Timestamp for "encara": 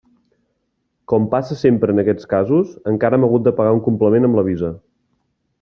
2.95-3.21